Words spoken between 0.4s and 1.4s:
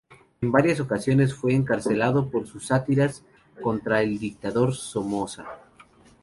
En varias ocasiones